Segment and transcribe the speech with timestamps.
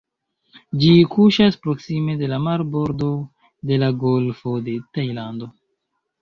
[0.83, 3.11] Ĝi kuŝas proksime de la marbordo
[3.73, 5.53] de la Golfo de Tajlando.